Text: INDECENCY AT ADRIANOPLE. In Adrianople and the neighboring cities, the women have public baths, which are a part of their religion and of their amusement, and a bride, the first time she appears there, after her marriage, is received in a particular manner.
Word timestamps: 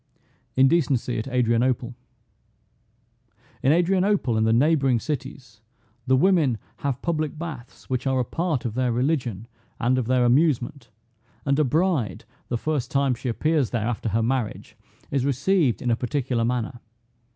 INDECENCY 0.55 1.19
AT 1.19 1.27
ADRIANOPLE. 1.27 1.93
In 3.61 3.71
Adrianople 3.71 4.35
and 4.35 4.47
the 4.47 4.51
neighboring 4.51 4.99
cities, 4.99 5.61
the 6.07 6.15
women 6.15 6.57
have 6.77 7.03
public 7.03 7.37
baths, 7.37 7.87
which 7.87 8.07
are 8.07 8.19
a 8.19 8.25
part 8.25 8.65
of 8.65 8.73
their 8.73 8.91
religion 8.91 9.47
and 9.79 9.99
of 9.99 10.07
their 10.07 10.25
amusement, 10.25 10.89
and 11.45 11.59
a 11.59 11.63
bride, 11.63 12.25
the 12.49 12.57
first 12.57 12.89
time 12.89 13.13
she 13.13 13.29
appears 13.29 13.69
there, 13.69 13.85
after 13.85 14.09
her 14.09 14.23
marriage, 14.23 14.75
is 15.11 15.23
received 15.23 15.83
in 15.83 15.91
a 15.91 15.95
particular 15.95 16.43
manner. 16.43 16.79